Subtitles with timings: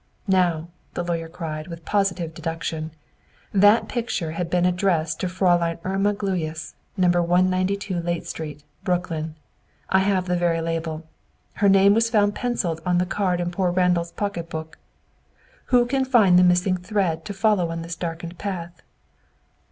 [0.27, 2.89] "Now," the lawyer cried, with positive deduction,
[3.53, 7.07] "that picture had been addressed to Fräulein Irma Gluyas, No.
[7.21, 9.35] 192 Layte Street, Brooklyn.
[9.91, 11.05] I have the very label.
[11.57, 14.79] Her name was found pencilled on the card in poor Randall's pocketbook.
[15.65, 18.81] Who can find the missing thread to follow on this darkened path?"